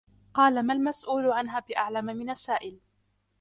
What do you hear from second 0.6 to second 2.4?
مَا الْمَسْؤُولُ عَنْها بِأَعْلَمَ مِنَ